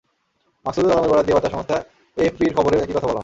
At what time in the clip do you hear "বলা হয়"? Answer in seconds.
3.07-3.19